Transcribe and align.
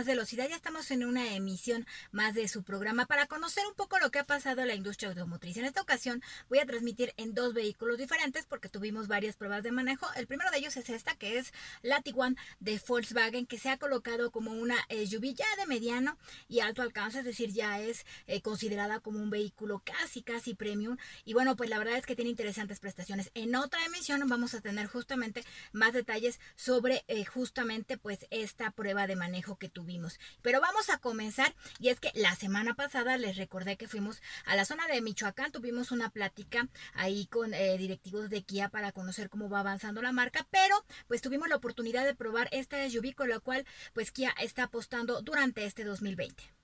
Más 0.00 0.06
Velocidad. 0.06 0.48
Ya 0.48 0.56
estamos 0.56 0.90
en 0.92 1.04
una 1.04 1.34
emisión 1.34 1.86
más 2.10 2.32
de 2.32 2.48
su 2.48 2.62
programa 2.62 3.04
para 3.04 3.26
conocer 3.26 3.66
un 3.66 3.74
poco 3.74 3.98
lo 3.98 4.10
que 4.10 4.18
ha 4.18 4.24
pasado 4.24 4.62
en 4.62 4.68
la 4.68 4.74
industria 4.74 5.10
automotriz. 5.10 5.58
En 5.58 5.66
esta 5.66 5.82
ocasión 5.82 6.22
voy 6.48 6.58
a 6.58 6.64
transmitir 6.64 7.12
en 7.18 7.34
dos 7.34 7.52
vehículos 7.52 7.98
diferentes 7.98 8.46
porque 8.46 8.70
tuvimos 8.70 9.08
varias 9.08 9.36
pruebas 9.36 9.62
de 9.62 9.72
manejo. 9.72 10.06
El 10.16 10.26
primero 10.26 10.50
de 10.50 10.56
ellos 10.56 10.78
es 10.78 10.88
esta, 10.88 11.16
que 11.16 11.36
es 11.36 11.52
la 11.82 12.00
Tiguan 12.00 12.38
de 12.60 12.80
Volkswagen, 12.88 13.44
que 13.44 13.58
se 13.58 13.68
ha 13.68 13.76
colocado 13.76 14.30
como 14.30 14.52
una 14.52 14.76
SUV 14.88 15.34
ya 15.34 15.44
de 15.58 15.66
mediano 15.66 16.16
y 16.48 16.60
alto 16.60 16.80
alcance, 16.80 17.18
es 17.18 17.26
decir, 17.26 17.52
ya 17.52 17.78
es 17.78 18.06
eh, 18.26 18.40
considerada 18.40 19.00
como 19.00 19.18
un 19.18 19.28
vehículo 19.28 19.82
casi, 19.84 20.22
casi 20.22 20.54
premium. 20.54 20.96
Y 21.26 21.34
bueno, 21.34 21.56
pues 21.56 21.68
la 21.68 21.78
verdad 21.78 21.98
es 21.98 22.06
que 22.06 22.16
tiene 22.16 22.30
interesantes 22.30 22.80
prestaciones. 22.80 23.30
En 23.34 23.54
otra 23.54 23.84
emisión 23.84 24.26
vamos 24.26 24.54
a 24.54 24.62
tener 24.62 24.86
justamente 24.86 25.44
más 25.72 25.92
detalles 25.92 26.40
sobre 26.56 27.04
eh, 27.06 27.26
justamente 27.26 27.98
pues 27.98 28.26
esta 28.30 28.70
prueba 28.70 29.06
de 29.06 29.16
manejo 29.16 29.58
que 29.58 29.68
tuvimos. 29.68 29.89
Pero 30.42 30.60
vamos 30.60 30.88
a 30.90 30.98
comenzar 30.98 31.54
y 31.78 31.88
es 31.88 31.98
que 31.98 32.12
la 32.14 32.34
semana 32.36 32.74
pasada 32.74 33.16
les 33.16 33.36
recordé 33.36 33.76
que 33.76 33.88
fuimos 33.88 34.22
a 34.44 34.54
la 34.56 34.64
zona 34.64 34.86
de 34.86 35.00
Michoacán, 35.00 35.52
tuvimos 35.52 35.90
una 35.90 36.10
plática 36.10 36.68
ahí 36.94 37.26
con 37.26 37.54
eh, 37.54 37.76
directivos 37.78 38.30
de 38.30 38.42
Kia 38.42 38.68
para 38.68 38.92
conocer 38.92 39.28
cómo 39.28 39.48
va 39.48 39.60
avanzando 39.60 40.02
la 40.02 40.12
marca, 40.12 40.46
pero 40.50 40.84
pues 41.08 41.22
tuvimos 41.22 41.48
la 41.48 41.56
oportunidad 41.56 42.04
de 42.04 42.14
probar 42.14 42.48
esta 42.52 42.88
SUV 42.88 43.14
con 43.14 43.28
la 43.28 43.40
cual 43.40 43.66
pues 43.92 44.10
Kia 44.10 44.34
está 44.40 44.64
apostando 44.64 45.22
durante 45.22 45.64
este 45.64 45.84
2020. 45.84 46.59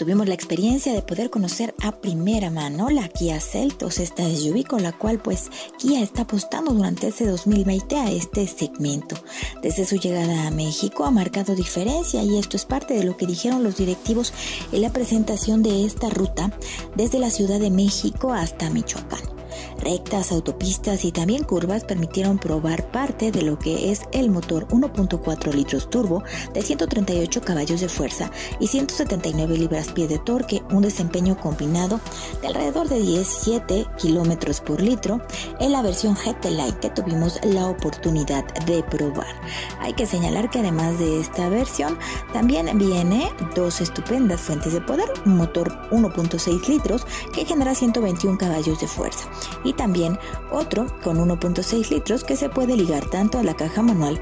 Tuvimos 0.00 0.26
la 0.26 0.34
experiencia 0.34 0.94
de 0.94 1.02
poder 1.02 1.28
conocer 1.28 1.74
a 1.82 1.92
primera 1.92 2.50
mano 2.50 2.88
la 2.88 3.06
Kia 3.08 3.38
Celtos, 3.38 3.98
esta 3.98 4.24
SUV 4.24 4.64
con 4.66 4.82
la 4.82 4.92
cual 4.92 5.20
pues 5.20 5.50
Kia 5.78 6.00
está 6.00 6.22
apostando 6.22 6.72
durante 6.72 7.08
ese 7.08 7.26
2020 7.26 7.96
a 7.96 8.10
este 8.10 8.46
segmento. 8.46 9.16
Desde 9.62 9.84
su 9.84 9.96
llegada 9.96 10.46
a 10.46 10.50
México 10.50 11.04
ha 11.04 11.10
marcado 11.10 11.54
diferencia 11.54 12.22
y 12.22 12.38
esto 12.38 12.56
es 12.56 12.64
parte 12.64 12.94
de 12.94 13.04
lo 13.04 13.18
que 13.18 13.26
dijeron 13.26 13.62
los 13.62 13.76
directivos 13.76 14.32
en 14.72 14.80
la 14.80 14.90
presentación 14.90 15.62
de 15.62 15.84
esta 15.84 16.08
ruta 16.08 16.50
desde 16.96 17.18
la 17.18 17.28
Ciudad 17.28 17.60
de 17.60 17.68
México 17.68 18.32
hasta 18.32 18.70
Michoacán. 18.70 19.39
Rectas, 19.78 20.32
autopistas 20.32 21.04
y 21.04 21.12
también 21.12 21.44
curvas 21.44 21.84
permitieron 21.84 22.38
probar 22.38 22.90
parte 22.90 23.32
de 23.32 23.42
lo 23.42 23.58
que 23.58 23.90
es 23.90 24.02
el 24.12 24.30
motor 24.30 24.68
1.4 24.68 25.52
litros 25.52 25.88
turbo 25.90 26.22
de 26.52 26.62
138 26.62 27.40
caballos 27.40 27.80
de 27.80 27.88
fuerza 27.88 28.30
y 28.58 28.66
179 28.66 29.56
libras-pie 29.56 30.08
de 30.08 30.18
torque, 30.18 30.62
un 30.70 30.82
desempeño 30.82 31.38
combinado 31.38 32.00
de 32.40 32.48
alrededor 32.48 32.88
de 32.88 33.00
17 33.00 33.86
kilómetros 33.96 34.60
por 34.60 34.80
litro 34.80 35.20
en 35.60 35.72
la 35.72 35.82
versión 35.82 36.14
GT 36.14 36.50
que 36.80 36.90
tuvimos 36.90 37.38
la 37.44 37.66
oportunidad 37.66 38.44
de 38.66 38.82
probar. 38.82 39.34
Hay 39.80 39.92
que 39.94 40.06
señalar 40.06 40.50
que 40.50 40.60
además 40.60 40.98
de 40.98 41.20
esta 41.20 41.48
versión 41.48 41.98
también 42.32 42.76
viene 42.78 43.30
dos 43.54 43.80
estupendas 43.80 44.40
fuentes 44.40 44.72
de 44.72 44.80
poder, 44.80 45.08
un 45.24 45.36
motor 45.36 45.70
1.6 45.90 46.68
litros 46.68 47.06
que 47.32 47.44
genera 47.44 47.74
121 47.74 48.38
caballos 48.38 48.80
de 48.80 48.86
fuerza 48.86 49.28
y 49.64 49.72
también 49.72 50.18
otro 50.50 50.86
con 51.02 51.18
1.6 51.18 51.90
litros 51.90 52.24
que 52.24 52.36
se 52.36 52.48
puede 52.48 52.76
ligar 52.76 53.04
tanto 53.06 53.38
a 53.38 53.42
la 53.42 53.54
caja 53.54 53.82
manual 53.82 54.20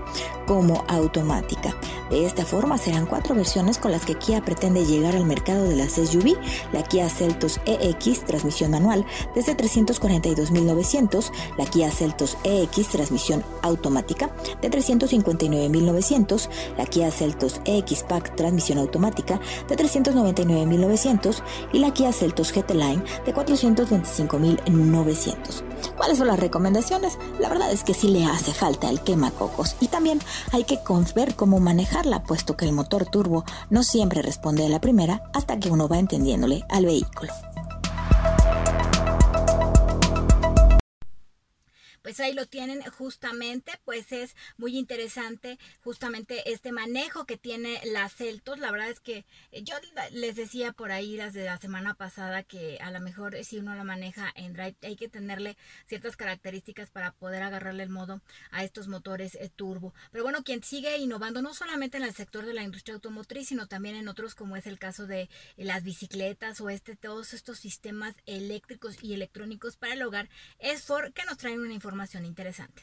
como 0.48 0.84
automática. 0.88 1.77
De 2.10 2.24
esta 2.24 2.46
forma 2.46 2.78
serán 2.78 3.04
cuatro 3.04 3.34
versiones 3.34 3.77
con 3.77 3.92
las 3.92 4.06
que 4.06 4.14
Kia 4.14 4.42
pretende 4.42 4.86
llegar 4.86 5.14
al 5.14 5.27
mercado 5.27 5.68
de 5.68 5.77
las 5.77 5.92
SUV, 5.92 6.38
la 6.72 6.82
Kia 6.82 7.10
Celtos 7.10 7.60
EX 7.66 8.24
transmisión 8.24 8.70
manual 8.70 9.04
desde 9.34 9.54
342.900, 9.54 11.30
la 11.58 11.66
Kia 11.66 11.91
Celtos 11.91 12.38
EX 12.44 12.88
transmisión 12.88 13.44
automática 13.60 14.31
de 14.62 14.70
359.900, 14.70 16.48
la 16.78 16.86
Kia 16.86 17.10
Celtos 17.10 17.60
EX 17.66 18.04
Pack 18.04 18.34
transmisión 18.34 18.78
automática 18.78 19.38
de 19.69 19.76
399.900 19.76 21.42
y 21.75 21.80
la 21.80 21.92
Kia 21.92 22.10
Celtos 22.12 22.53
GT 22.53 22.70
Line 22.70 23.03
de 23.26 23.34
425.900. 23.34 25.67
¿Cuáles 25.97 26.19
son 26.19 26.27
las 26.27 26.41
recomendaciones? 26.41 27.19
La 27.39 27.49
verdad 27.49 27.71
es 27.71 27.84
que 27.84 27.94
sí 27.94 28.09
le 28.09 28.25
hace 28.25 28.53
falta 28.53 28.91
el 28.91 29.00
quemacocos 29.00 29.77
y 29.81 29.89
también 29.89 30.21
hay 30.53 30.65
que 30.65 30.78
ver 31.15 31.34
cómo 31.34 31.61
manejarla, 31.61 32.22
puesto 32.22 32.56
que 32.56 32.65
el 32.65 32.72
motor 32.72 33.06
turbo 33.06 33.44
no 33.71 33.83
siempre 33.83 34.22
responde 34.22 34.65
a 34.65 34.69
la 34.69 34.81
primera 34.81 35.22
hasta 35.33 35.59
que 35.59 35.71
uno 35.71 35.89
va 35.89 35.99
entendiéndole 35.99 36.65
al 36.69 36.87
vehículo. 36.87 37.33
Pues 42.08 42.20
ahí 42.20 42.32
lo 42.32 42.46
tienen 42.46 42.80
justamente, 42.84 43.70
pues 43.84 44.12
es 44.12 44.34
muy 44.56 44.78
interesante 44.78 45.58
justamente 45.84 46.50
este 46.50 46.72
manejo 46.72 47.26
que 47.26 47.36
tiene 47.36 47.82
la 47.84 48.08
Celtos. 48.08 48.58
La 48.58 48.70
verdad 48.70 48.88
es 48.88 48.98
que 48.98 49.26
eh, 49.52 49.62
yo 49.62 49.74
les 50.12 50.34
decía 50.34 50.72
por 50.72 50.91
ahí 50.91 51.18
desde 51.18 51.44
la 51.44 51.58
semana 51.58 51.92
pasada 51.92 52.44
que 52.44 52.78
a 52.80 52.91
lo 52.91 53.00
mejor 53.00 53.36
si 53.44 53.58
uno 53.58 53.74
la 53.74 53.84
maneja 53.84 54.32
en 54.36 54.54
drive 54.54 54.76
hay 54.80 54.97
que 54.97 55.10
tenerle 55.10 55.58
ciertas 55.86 56.16
características 56.16 56.88
para 56.88 57.12
poder 57.12 57.42
agarrarle 57.42 57.82
el 57.82 57.91
modo 57.91 58.22
a 58.52 58.64
estos 58.64 58.88
motores 58.88 59.34
eh, 59.34 59.50
turbo. 59.54 59.92
Pero 60.10 60.24
bueno, 60.24 60.42
quien 60.42 60.62
sigue 60.62 60.97
innovando 60.97 61.42
no 61.42 61.52
solamente 61.52 61.98
en 61.98 62.04
el 62.04 62.14
sector 62.14 62.47
de 62.47 62.54
la 62.54 62.62
industria 62.62 62.94
automotriz, 62.94 63.48
sino 63.48 63.66
también 63.66 63.97
en 63.97 64.08
otros 64.08 64.34
como 64.34 64.56
es 64.56 64.66
el 64.66 64.78
caso 64.78 65.06
de 65.06 65.28
las 65.58 65.82
bicicletas 65.82 66.58
o 66.62 66.70
este 66.70 66.97
todos 66.97 67.34
estos 67.34 67.58
sistemas 67.58 68.14
eléctricos 68.24 68.97
y 69.04 69.12
electrónicos 69.12 69.76
para 69.76 69.92
el 69.92 70.00
hogar 70.00 70.30
es 70.58 70.84
Ford 70.84 71.12
que 71.12 71.26
nos 71.26 71.36
traen 71.36 71.60
una 71.60 71.74
información 71.74 71.97
interesante 72.25 72.82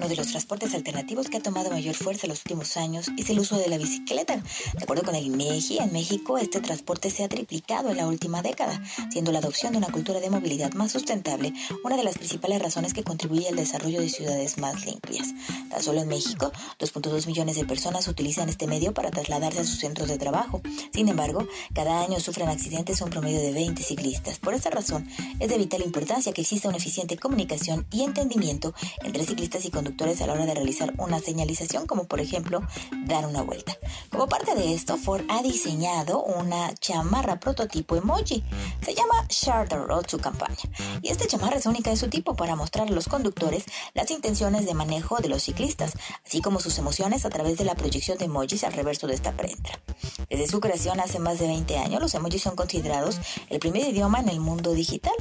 uno 0.00 0.08
de 0.08 0.16
los 0.16 0.28
transportes 0.28 0.72
alternativos 0.72 1.28
que 1.28 1.36
ha 1.36 1.42
tomado 1.42 1.68
mayor 1.68 1.94
fuerza 1.94 2.24
en 2.24 2.30
los 2.30 2.38
últimos 2.38 2.78
años 2.78 3.10
es 3.18 3.28
el 3.28 3.38
uso 3.38 3.58
de 3.58 3.68
la 3.68 3.76
bicicleta. 3.76 4.36
De 4.36 4.82
acuerdo 4.82 5.02
con 5.02 5.14
el 5.14 5.26
INEGI, 5.26 5.76
en 5.76 5.92
México 5.92 6.38
este 6.38 6.62
transporte 6.62 7.10
se 7.10 7.22
ha 7.22 7.28
triplicado 7.28 7.90
en 7.90 7.98
la 7.98 8.06
última 8.06 8.40
década, 8.40 8.82
siendo 9.10 9.30
la 9.30 9.40
adopción 9.40 9.72
de 9.72 9.78
una 9.78 9.88
cultura 9.88 10.18
de 10.20 10.30
movilidad 10.30 10.72
más 10.72 10.92
sustentable 10.92 11.52
una 11.84 11.98
de 11.98 12.04
las 12.04 12.16
principales 12.16 12.62
razones 12.62 12.94
que 12.94 13.04
contribuye 13.04 13.48
al 13.48 13.56
desarrollo 13.56 14.00
de 14.00 14.08
ciudades 14.08 14.56
más 14.56 14.86
limpias. 14.86 15.34
Tan 15.68 15.82
solo 15.82 16.00
en 16.00 16.08
México, 16.08 16.50
2.2 16.78 17.26
millones 17.26 17.56
de 17.56 17.66
personas 17.66 18.08
utilizan 18.08 18.48
este 18.48 18.66
medio 18.66 18.94
para 18.94 19.10
trasladarse 19.10 19.60
a 19.60 19.64
sus 19.64 19.80
centros 19.80 20.08
de 20.08 20.16
trabajo. 20.16 20.62
Sin 20.94 21.10
embargo, 21.10 21.46
cada 21.74 22.02
año 22.02 22.20
sufren 22.20 22.48
accidentes 22.48 23.02
un 23.02 23.10
promedio 23.10 23.40
de 23.40 23.52
20 23.52 23.82
ciclistas. 23.82 24.38
Por 24.38 24.54
esta 24.54 24.70
razón, 24.70 25.06
es 25.40 25.50
de 25.50 25.58
vital 25.58 25.82
importancia 25.82 26.32
que 26.32 26.40
exista 26.40 26.68
una 26.68 26.78
eficiente 26.78 27.18
comunicación 27.18 27.86
y 27.92 28.02
entendimiento 28.02 28.72
entre 29.04 29.26
ciclistas 29.26 29.66
y 29.66 29.70
conductores 29.70 29.89
a 29.98 30.26
la 30.26 30.32
hora 30.32 30.46
de 30.46 30.54
realizar 30.54 30.94
una 30.98 31.18
señalización, 31.18 31.86
como 31.86 32.04
por 32.04 32.20
ejemplo 32.20 32.62
dar 33.06 33.26
una 33.26 33.42
vuelta. 33.42 33.76
Como 34.10 34.28
parte 34.28 34.54
de 34.54 34.72
esto, 34.72 34.96
Ford 34.96 35.24
ha 35.28 35.42
diseñado 35.42 36.22
una 36.22 36.74
chamarra 36.74 37.38
prototipo 37.38 37.96
emoji. 37.96 38.42
Se 38.82 38.94
llama 38.94 39.26
Share 39.28 39.68
Road 39.68 40.06
su 40.08 40.18
campaña. 40.18 40.56
Y 41.02 41.10
esta 41.10 41.26
chamarra 41.26 41.56
es 41.56 41.66
única 41.66 41.90
de 41.90 41.96
su 41.96 42.08
tipo 42.08 42.34
para 42.34 42.56
mostrar 42.56 42.88
a 42.88 42.90
los 42.92 43.08
conductores 43.08 43.64
las 43.94 44.10
intenciones 44.10 44.64
de 44.64 44.74
manejo 44.74 45.18
de 45.18 45.28
los 45.28 45.42
ciclistas, 45.42 45.92
así 46.24 46.40
como 46.40 46.60
sus 46.60 46.78
emociones 46.78 47.24
a 47.24 47.30
través 47.30 47.58
de 47.58 47.64
la 47.64 47.74
proyección 47.74 48.18
de 48.18 48.26
emojis 48.26 48.64
al 48.64 48.72
reverso 48.72 49.06
de 49.06 49.14
esta 49.14 49.32
prenda. 49.32 49.70
Desde 50.28 50.46
su 50.46 50.60
creación 50.60 51.00
hace 51.00 51.18
más 51.18 51.38
de 51.38 51.46
20 51.46 51.76
años, 51.78 52.00
los 52.00 52.14
emojis 52.14 52.42
son 52.42 52.56
considerados 52.56 53.18
el 53.48 53.58
primer 53.58 53.86
idioma 53.88 54.20
en 54.20 54.28
el 54.28 54.40
mundo 54.40 54.72
digital. 54.72 55.14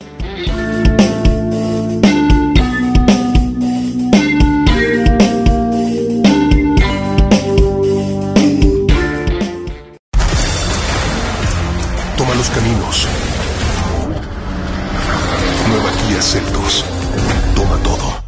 Los 12.34 12.50
caminos. 12.50 13.06
Nueva 15.69 15.90
Kia 15.93 16.23
Celtos. 16.23 16.84
Toma 17.55 17.76
todo. 17.82 18.25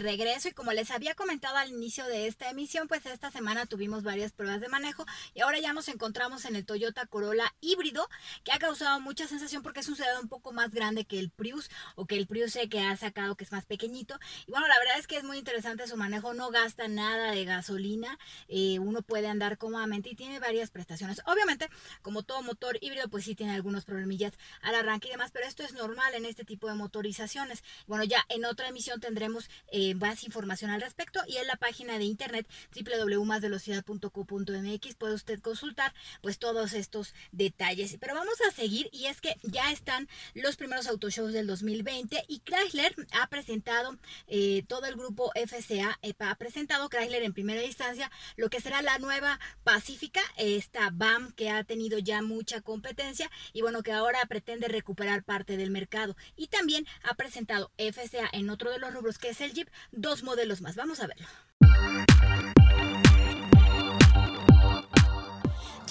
Regreso 0.00 0.48
y 0.48 0.52
como 0.52 0.72
les 0.72 0.90
había 0.90 1.14
comentado 1.14 1.56
al 1.56 1.70
inicio 1.70 2.06
de 2.06 2.26
esta 2.26 2.50
emisión, 2.50 2.88
pues 2.88 3.06
esta 3.06 3.30
semana 3.30 3.66
tuvimos 3.66 4.02
varias 4.02 4.32
pruebas 4.32 4.60
de 4.60 4.68
manejo 4.68 5.06
y 5.34 5.40
ahora 5.40 5.58
ya 5.58 5.72
nos 5.72 5.88
encontramos 5.88 6.44
en 6.44 6.56
el 6.56 6.64
Toyota 6.64 7.06
Corolla 7.06 7.54
híbrido 7.60 8.08
que 8.44 8.52
ha 8.52 8.58
causado 8.58 9.00
mucha 9.00 9.26
sensación 9.26 9.62
porque 9.62 9.80
es 9.80 9.88
un 9.88 9.96
sedán 9.96 10.22
un 10.22 10.28
poco 10.28 10.52
más 10.52 10.70
grande 10.70 11.04
que 11.04 11.18
el 11.18 11.30
Prius 11.30 11.70
o 11.94 12.06
que 12.06 12.16
el 12.16 12.26
Prius 12.26 12.52
C 12.52 12.68
que 12.68 12.80
ha 12.80 12.96
sacado 12.96 13.36
que 13.36 13.44
es 13.44 13.52
más 13.52 13.66
pequeñito. 13.66 14.18
Y 14.46 14.50
bueno, 14.50 14.66
la 14.68 14.78
verdad 14.78 14.98
es 14.98 15.06
que 15.06 15.16
es 15.16 15.24
muy 15.24 15.38
interesante 15.38 15.86
su 15.86 15.96
manejo, 15.96 16.34
no 16.34 16.50
gasta 16.50 16.88
nada 16.88 17.32
de 17.32 17.44
gasolina, 17.44 18.18
eh, 18.48 18.78
uno 18.78 19.02
puede 19.02 19.28
andar 19.28 19.58
cómodamente 19.58 20.10
y 20.10 20.14
tiene 20.14 20.38
varias 20.38 20.70
prestaciones. 20.70 21.22
Obviamente, 21.26 21.68
como 22.02 22.22
todo 22.22 22.42
motor 22.42 22.78
híbrido, 22.80 23.08
pues 23.08 23.24
sí 23.24 23.34
tiene 23.34 23.54
algunos 23.54 23.84
problemillas 23.84 24.34
al 24.62 24.74
arranque 24.74 25.08
y 25.08 25.12
demás, 25.12 25.30
pero 25.32 25.46
esto 25.46 25.62
es 25.62 25.74
normal 25.74 26.14
en 26.14 26.24
este 26.24 26.44
tipo 26.44 26.68
de 26.68 26.74
motorizaciones. 26.74 27.62
Bueno, 27.86 28.04
ya 28.04 28.24
en 28.28 28.44
otra 28.44 28.68
emisión 28.68 29.00
tendremos 29.00 29.50
eh, 29.72 29.89
más 29.94 30.24
información 30.24 30.70
al 30.70 30.80
respecto 30.80 31.20
y 31.26 31.36
en 31.36 31.46
la 31.46 31.56
página 31.56 31.98
de 31.98 32.04
internet 32.04 32.48
www.masvelocidad.co.mx 32.74 34.94
puede 34.96 35.14
usted 35.14 35.40
consultar 35.40 35.92
pues 36.20 36.38
todos 36.38 36.72
estos 36.72 37.14
detalles. 37.32 37.96
Pero 38.00 38.14
vamos 38.14 38.40
a 38.48 38.52
seguir 38.52 38.88
y 38.92 39.06
es 39.06 39.20
que 39.20 39.36
ya 39.42 39.72
están 39.72 40.08
los 40.34 40.56
primeros 40.56 40.86
autoshows 40.86 41.32
del 41.32 41.46
2020 41.46 42.24
y 42.28 42.40
Chrysler 42.40 42.94
ha 43.12 43.28
presentado, 43.28 43.98
eh, 44.28 44.64
todo 44.68 44.86
el 44.86 44.96
grupo 44.96 45.32
FCA 45.34 45.98
ha 46.18 46.34
presentado 46.36 46.88
Chrysler 46.88 47.22
en 47.22 47.32
primera 47.32 47.64
instancia 47.64 48.10
lo 48.36 48.50
que 48.50 48.60
será 48.60 48.82
la 48.82 48.98
nueva 48.98 49.40
Pacífica, 49.64 50.20
esta 50.36 50.90
BAM 50.90 51.32
que 51.32 51.50
ha 51.50 51.64
tenido 51.64 51.98
ya 51.98 52.22
mucha 52.22 52.60
competencia 52.60 53.30
y 53.52 53.62
bueno 53.62 53.82
que 53.82 53.92
ahora 53.92 54.24
pretende 54.26 54.68
recuperar 54.68 55.24
parte 55.24 55.56
del 55.56 55.70
mercado 55.70 56.16
y 56.36 56.48
también 56.48 56.86
ha 57.02 57.14
presentado 57.14 57.70
FCA 57.76 58.28
en 58.32 58.50
otro 58.50 58.70
de 58.70 58.78
los 58.78 58.92
rubros 58.92 59.18
que 59.18 59.30
es 59.30 59.40
el 59.40 59.52
Jeep, 59.52 59.68
dos 59.92 60.22
modelos 60.22 60.60
más. 60.60 60.76
Vamos 60.76 61.00
a 61.00 61.06
verlo. 61.06 62.59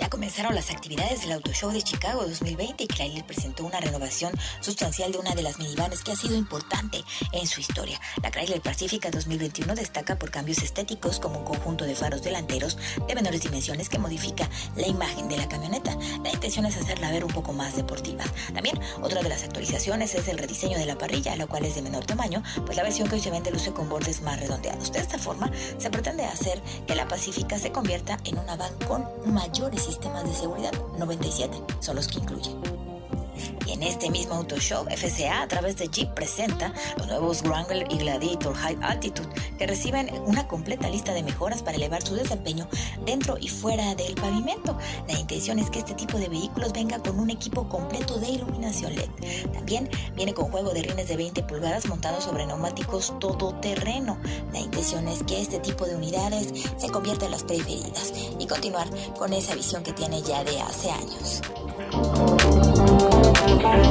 Comenzaron 0.10 0.56
las 0.56 0.72
actividades 0.72 1.22
del 1.22 1.34
Auto 1.34 1.54
Show 1.54 1.72
de 1.72 1.84
Chicago 1.84 2.26
2020 2.26 2.84
y 2.84 2.88
Chrysler 2.88 3.24
presentó 3.26 3.64
una 3.64 3.80
renovación 3.80 4.34
sustancial 4.60 5.12
de 5.12 5.20
una 5.20 5.36
de 5.36 5.44
las 5.44 5.60
minivanes 5.60 6.04
que 6.04 6.12
ha 6.12 6.16
sido 6.16 6.36
importante 6.36 7.04
en 7.32 7.46
su 7.46 7.60
historia. 7.62 8.02
La 8.24 8.32
Chrysler 8.32 8.60
Pacifica 8.60 9.12
2021 9.12 9.76
destaca 9.76 10.18
por 10.18 10.32
cambios 10.32 10.64
estéticos 10.64 11.20
como 11.20 11.40
un 11.40 11.46
conjunto 11.46 11.86
de 11.86 11.94
faros 11.94 12.24
delanteros 12.24 12.78
de 13.08 13.14
menores 13.14 13.42
dimensiones 13.42 13.88
que 13.88 14.00
modifica 14.00 14.50
la 14.76 14.88
imagen 14.88 15.30
de 15.30 15.38
la 15.38 15.48
camioneta. 15.48 15.96
La 16.24 16.32
intención 16.32 16.66
es 16.66 16.78
hacerla 16.78 17.12
ver 17.12 17.24
un 17.24 17.32
poco 17.32 17.54
más 17.54 17.76
deportiva. 17.76 18.24
También 18.52 18.80
otra 19.04 19.22
de 19.22 19.30
las 19.30 19.44
actualizaciones 19.44 20.16
es 20.16 20.28
el 20.28 20.40
rediseño 20.40 20.80
de 20.80 20.88
la 20.88 20.98
parrilla, 20.98 21.36
la 21.36 21.46
cual 21.46 21.66
es 21.66 21.76
de 21.76 21.84
menor 21.84 22.06
tamaño, 22.06 22.42
pues 22.66 22.76
la 22.76 22.84
versión 22.84 23.08
que 23.08 23.16
hoy 23.16 23.22
se 23.22 23.30
vende 23.30 23.52
luce 23.52 23.74
con 23.74 23.88
bordes 23.88 24.24
más 24.24 24.40
redondeados. 24.40 24.92
De 24.92 25.00
esta 25.00 25.20
forma 25.20 25.52
se 25.78 25.92
pretende 25.92 26.26
hacer 26.26 26.60
que 26.88 26.96
la 26.96 27.08
Pacifica 27.08 27.60
se 27.60 27.72
convierta 27.72 28.18
en 28.24 28.40
una 28.40 28.56
van 28.56 28.74
con 28.88 29.06
mayores 29.32 29.88
sistemas 30.00 30.24
de 30.24 30.34
seguridad, 30.34 30.72
97 30.98 31.62
son 31.82 31.98
los 31.98 32.08
que 32.08 32.20
incluyen. 32.20 32.89
Y 33.66 33.74
en 33.74 33.84
este 33.84 34.10
mismo 34.10 34.36
Auto 34.36 34.58
Show, 34.58 34.86
FCA 34.90 35.42
a 35.42 35.48
través 35.48 35.78
de 35.78 35.88
Jeep 35.88 36.14
presenta 36.14 36.74
los 36.98 37.08
nuevos 37.08 37.42
Wrangler 37.44 37.88
y 37.90 37.98
Gladiator 37.98 38.54
High 38.56 38.78
Altitude, 38.82 39.30
que 39.58 39.68
reciben 39.68 40.10
una 40.26 40.48
completa 40.48 40.90
lista 40.90 41.14
de 41.14 41.24
mejoras 41.24 41.62
para 41.62 41.78
elevar 41.78 42.02
su 42.02 42.16
desempeño 42.16 42.68
dentro 43.06 43.38
y 43.40 43.48
fuera 43.48 43.96
del 43.96 44.16
pavimento. 44.16 44.78
La 45.08 45.20
intención 45.20 45.60
es 45.60 45.70
que 45.70 45.80
este 45.80 45.94
tipo 45.94 46.18
de 46.18 46.30
vehículos 46.30 46.74
venga 46.74 47.00
con 47.00 47.20
un 47.20 47.30
equipo 47.30 47.68
completo 47.70 48.20
de 48.20 48.30
iluminación 48.30 48.96
LED. 48.96 49.10
También 49.54 49.90
viene 50.16 50.34
con 50.34 50.52
juego 50.52 50.72
de 50.72 50.82
rines 50.82 51.08
de 51.08 51.18
20 51.18 51.44
pulgadas 51.44 51.88
montados 51.88 52.24
sobre 52.24 52.46
neumáticos 52.46 53.14
todoterreno. 53.20 54.18
La 54.52 54.60
intención 54.60 55.08
es 55.08 55.24
que 55.24 55.42
este 55.42 55.60
tipo 55.60 55.86
de 55.86 55.96
unidades 55.96 56.54
se 56.78 56.90
convierta 56.90 57.26
en 57.26 57.32
las 57.32 57.44
preferidas 57.44 58.14
y 58.40 58.48
continuar 58.48 58.88
con 59.18 59.34
esa 59.34 59.56
visión 59.56 59.84
que 59.84 59.94
tiene 59.94 60.22
ya 60.22 60.44
de 60.44 60.60
hace 60.62 60.92
años. 60.92 61.42
Y 63.50 63.89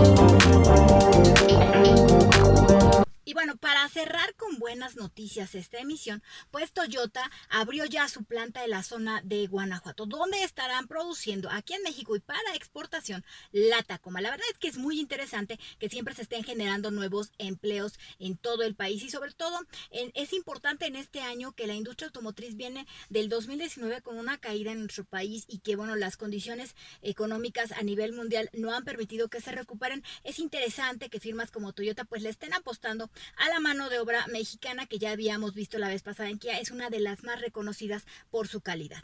noticias 4.96 5.54
esta 5.54 5.78
emisión, 5.78 6.22
pues 6.50 6.72
Toyota 6.72 7.30
abrió 7.48 7.84
ya 7.84 8.08
su 8.08 8.24
planta 8.24 8.64
en 8.64 8.70
la 8.70 8.82
zona 8.82 9.20
de 9.22 9.46
Guanajuato, 9.46 10.06
donde 10.06 10.42
estarán 10.42 10.86
produciendo 10.86 11.50
aquí 11.50 11.74
en 11.74 11.82
México 11.82 12.16
y 12.16 12.20
para 12.20 12.54
exportación 12.54 13.24
la 13.52 13.82
Tacoma. 13.82 14.20
La 14.20 14.30
verdad 14.30 14.46
es 14.50 14.58
que 14.58 14.68
es 14.68 14.78
muy 14.78 15.00
interesante 15.00 15.58
que 15.78 15.88
siempre 15.88 16.14
se 16.14 16.22
estén 16.22 16.44
generando 16.44 16.90
nuevos 16.90 17.32
empleos 17.38 17.98
en 18.18 18.36
todo 18.36 18.62
el 18.62 18.74
país 18.74 19.02
y 19.02 19.10
sobre 19.10 19.32
todo 19.32 19.58
es 19.90 20.32
importante 20.32 20.86
en 20.86 20.96
este 20.96 21.20
año 21.20 21.52
que 21.52 21.66
la 21.66 21.74
industria 21.74 22.06
automotriz 22.06 22.56
viene 22.56 22.86
del 23.08 23.28
2019 23.28 24.02
con 24.02 24.18
una 24.18 24.38
caída 24.38 24.72
en 24.72 24.80
nuestro 24.80 25.04
país 25.04 25.44
y 25.48 25.58
que 25.60 25.76
bueno, 25.76 25.96
las 25.96 26.16
condiciones 26.16 26.74
económicas 27.02 27.72
a 27.72 27.82
nivel 27.82 28.12
mundial 28.12 28.50
no 28.52 28.74
han 28.74 28.84
permitido 28.84 29.28
que 29.28 29.40
se 29.40 29.52
recuperen. 29.52 30.02
Es 30.24 30.38
interesante 30.38 31.08
que 31.08 31.20
firmas 31.20 31.50
como 31.50 31.72
Toyota 31.72 32.04
pues 32.04 32.22
le 32.22 32.28
estén 32.28 32.52
apostando 32.54 33.10
a 33.36 33.48
la 33.48 33.60
mano 33.60 33.88
de 33.88 33.98
obra 33.98 34.26
mexicana 34.28 34.77
que 34.86 34.98
ya 34.98 35.12
habíamos 35.12 35.54
visto 35.54 35.78
la 35.78 35.88
vez 35.88 36.02
pasada 36.02 36.28
en 36.28 36.38
Kia. 36.38 36.58
Es 36.58 36.70
una 36.70 36.90
de 36.90 37.00
las 37.00 37.22
más 37.24 37.40
reconocidas 37.40 38.06
por 38.30 38.48
su 38.48 38.60
calidad. 38.60 39.02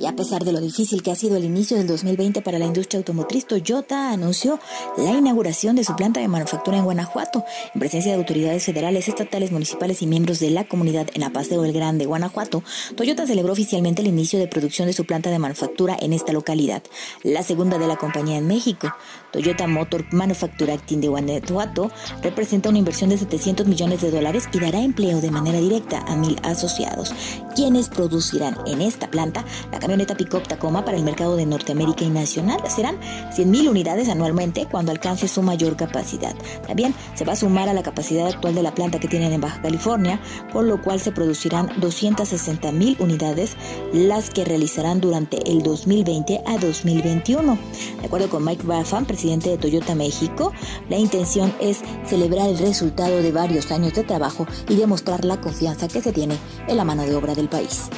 Y 0.00 0.06
a 0.06 0.16
pesar 0.16 0.44
de 0.44 0.52
lo 0.52 0.60
difícil 0.60 1.02
que 1.02 1.10
ha 1.10 1.14
sido 1.14 1.36
el 1.36 1.44
inicio 1.44 1.76
del 1.76 1.86
2020 1.86 2.40
para 2.40 2.58
la 2.58 2.64
industria 2.64 2.98
automotriz, 2.98 3.46
Toyota 3.46 4.12
anunció 4.12 4.58
la 4.96 5.10
inauguración 5.10 5.76
de 5.76 5.84
su 5.84 5.94
planta 5.94 6.20
de 6.20 6.28
manufactura 6.28 6.78
en 6.78 6.84
Guanajuato, 6.84 7.44
en 7.74 7.80
presencia 7.80 8.12
de 8.12 8.18
autoridades 8.18 8.64
federales, 8.64 9.08
estatales, 9.08 9.52
municipales 9.52 10.00
y 10.00 10.06
miembros 10.06 10.40
de 10.40 10.50
la 10.50 10.64
comunidad 10.64 11.08
en 11.12 11.20
la 11.20 11.28
Paseo 11.30 11.66
El 11.66 11.74
Grande, 11.74 12.06
Guanajuato. 12.06 12.64
Toyota 12.96 13.26
celebró 13.26 13.52
oficialmente 13.52 14.00
el 14.00 14.08
inicio 14.08 14.38
de 14.38 14.48
producción 14.48 14.86
de 14.86 14.94
su 14.94 15.04
planta 15.04 15.28
de 15.28 15.38
manufactura 15.38 15.98
en 16.00 16.14
esta 16.14 16.32
localidad, 16.32 16.82
la 17.22 17.42
segunda 17.42 17.76
de 17.76 17.86
la 17.86 17.96
compañía 17.96 18.38
en 18.38 18.46
México. 18.46 18.90
Toyota 19.32 19.66
Motor 19.66 20.06
Manufacturing 20.12 21.02
de 21.02 21.08
Guanajuato 21.08 21.90
representa 22.22 22.70
una 22.70 22.78
inversión 22.78 23.10
de 23.10 23.18
700 23.18 23.66
millones 23.66 24.00
de 24.00 24.10
dólares 24.10 24.48
y 24.50 24.60
dará 24.60 24.80
empleo 24.80 25.20
de 25.20 25.30
manera 25.30 25.60
directa 25.60 26.00
a 26.06 26.16
mil 26.16 26.38
asociados, 26.42 27.12
quienes 27.54 27.88
producirán 27.88 28.56
en 28.66 28.80
esta 28.80 29.10
planta 29.10 29.44
la 29.72 29.78
camioneta 29.78 30.16
Pickup 30.16 30.46
Tacoma 30.46 30.84
para 30.84 30.96
el 30.96 31.04
mercado 31.04 31.36
de 31.36 31.46
Norteamérica 31.46 32.04
y 32.04 32.10
nacional. 32.10 32.60
Serán 32.68 32.98
100.000 33.00 33.68
unidades 33.68 34.08
anualmente 34.08 34.66
cuando 34.70 34.92
alcance 34.92 35.28
su 35.28 35.42
mayor 35.42 35.76
capacidad. 35.76 36.34
También 36.66 36.94
se 37.14 37.24
va 37.24 37.32
a 37.32 37.36
sumar 37.36 37.68
a 37.68 37.74
la 37.74 37.82
capacidad 37.82 38.26
actual 38.26 38.54
de 38.54 38.62
la 38.62 38.74
planta 38.74 39.00
que 39.00 39.08
tienen 39.08 39.32
en 39.32 39.40
Baja 39.40 39.60
California, 39.62 40.20
con 40.52 40.68
lo 40.68 40.80
cual 40.82 41.00
se 41.00 41.12
producirán 41.12 41.68
260.000 41.80 43.00
unidades, 43.00 43.56
las 43.92 44.30
que 44.30 44.44
realizarán 44.44 45.00
durante 45.00 45.50
el 45.50 45.62
2020 45.62 46.42
a 46.46 46.58
2021. 46.58 47.58
De 48.00 48.06
acuerdo 48.06 48.30
con 48.30 48.44
Mike 48.44 48.66
Baffan, 48.66 49.04
presidente 49.04 49.50
de 49.50 49.58
Toyota 49.58 49.94
México, 49.94 50.52
la 50.88 50.98
intención 50.98 51.54
es 51.60 51.80
celebrar 52.04 52.48
el 52.48 52.58
resultado 52.58 53.22
de 53.22 53.32
varios 53.32 53.70
años 53.70 53.94
de 53.94 54.04
trabajo 54.04 54.46
y 54.68 54.76
demostrar 54.76 55.24
la 55.24 55.40
confianza 55.40 55.88
que 55.88 56.00
se 56.00 56.12
tiene 56.12 56.36
en 56.68 56.76
la 56.76 56.84
mano 56.84 57.02
de 57.02 57.14
obra 57.14 57.34
del 57.40 57.48
país. 57.48 57.88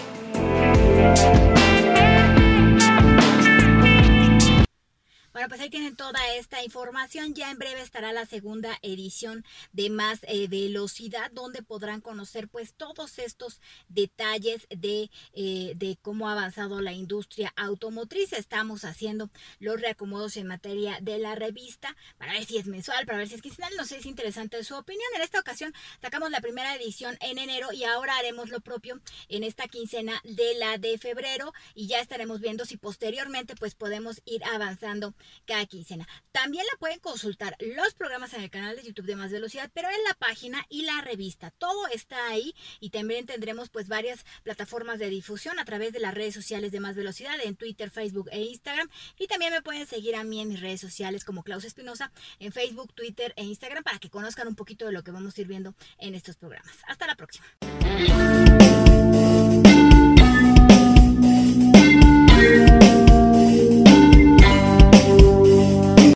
Bueno, 5.43 5.57
pues 5.57 5.61
ahí 5.63 5.71
tienen 5.71 5.97
toda 5.97 6.21
esta 6.37 6.63
información. 6.63 7.35
Ya 7.35 7.51
en 7.51 7.59
breve 7.59 7.81
estará 7.81 8.13
la 8.13 8.27
segunda 8.27 8.79
edición 8.81 9.45
de 9.73 9.91
Más 9.91 10.21
eh, 10.23 10.47
Velocidad, 10.47 11.33
donde 11.33 11.65
podrán 11.65 12.01
conocer 12.01 12.47
pues 12.47 12.75
todos 12.75 13.19
estos 13.19 13.61
detalles 13.89 14.69
de, 14.71 15.11
eh, 15.33 15.73
de 15.75 15.99
cómo 16.01 16.29
ha 16.29 16.33
avanzado 16.35 16.81
la 16.81 16.93
industria 16.93 17.53
automotriz. 17.57 18.33
Estamos 18.35 18.85
haciendo 18.85 19.31
los 19.59 19.81
reacomodos 19.81 20.37
en 20.37 20.47
materia 20.47 20.99
de 21.03 21.19
la 21.19 21.35
revista 21.35 21.97
para 22.19 22.35
ver 22.35 22.45
si 22.45 22.59
es 22.59 22.69
mensual, 22.69 23.05
para 23.05 23.19
ver 23.19 23.27
si 23.27 23.35
es 23.35 23.43
quincenal. 23.43 23.73
No 23.77 23.85
sé, 23.85 23.97
es 23.97 24.07
interesante 24.07 24.63
su 24.63 24.77
opinión. 24.77 25.09
En 25.17 25.23
esta 25.23 25.41
ocasión 25.41 25.75
sacamos 26.01 26.31
la 26.31 26.41
primera 26.41 26.77
edición 26.77 27.19
en 27.21 27.39
enero 27.39 27.73
y 27.73 27.83
ahora 27.83 28.17
haremos 28.17 28.49
lo 28.49 28.61
propio 28.61 29.01
en 29.29 29.43
esta 29.43 29.67
quincena 29.67 30.21
de 30.23 30.55
la 30.55 30.79
de 30.79 30.99
febrero 30.99 31.53
y 31.75 31.89
ya 31.89 31.99
estaremos 31.99 32.41
viendo 32.41 32.65
si 32.65 32.77
posteriormente 32.77 33.57
pues 33.57 33.75
podemos 33.75 34.23
ir 34.25 34.45
avanzando 34.45 35.17
cada 35.47 35.67
quincena. 35.67 36.07
También 36.33 36.65
la 36.71 36.79
pueden 36.79 36.99
consultar 37.01 37.57
los 37.61 37.95
programas 37.95 38.35
en 38.35 38.43
el 38.43 38.51
canal 38.51 38.77
de 38.77 38.83
YouTube 38.83 39.07
de 39.07 39.17
Más 39.17 39.33
Velocidad, 39.33 39.71
pero 39.73 39.89
en 39.89 40.05
la 40.07 40.15
página 40.15 40.65
y 40.69 40.83
la 40.83 41.01
revista. 41.01 41.51
Todo 41.51 41.87
está 41.89 42.29
ahí 42.29 42.55
y 42.81 42.91
también 42.91 43.27
tendremos 43.27 43.69
pues 43.69 43.89
varias 43.89 44.25
plataformas 44.43 44.99
de 44.99 45.09
difusión 45.09 45.59
a 45.59 45.65
través 45.65 45.93
de 45.93 46.01
las 46.01 46.15
redes 46.15 46.35
sociales 46.35 46.73
de 46.73 46.81
Más 46.81 46.97
Velocidad 46.97 47.37
en 47.43 47.57
Twitter, 47.57 47.91
Facebook 47.91 48.29
e 48.33 48.41
Instagram. 48.43 48.89
Y 49.19 49.27
también 49.27 49.53
me 49.53 49.63
pueden 49.63 49.87
seguir 49.87 50.17
a 50.17 50.25
mí 50.25 50.41
en 50.41 50.49
mis 50.49 50.61
redes 50.61 50.81
sociales 50.81 51.25
como 51.25 51.43
Klaus 51.43 51.65
Espinosa 51.65 52.13
en 52.39 52.53
Facebook, 52.53 52.93
Twitter 52.95 53.33
e 53.37 53.45
Instagram 53.45 53.83
para 53.83 53.99
que 53.99 54.11
conozcan 54.11 54.49
un 54.49 54.57
poquito 54.57 54.87
de 54.87 54.93
lo 54.93 55.03
que 55.03 55.11
vamos 55.11 55.37
a 55.37 55.41
ir 55.41 55.47
viendo 55.47 55.75
en 55.99 56.15
estos 56.15 56.37
programas. 56.37 56.77
Hasta 56.87 57.07
la 57.07 57.15
próxima. 57.15 57.47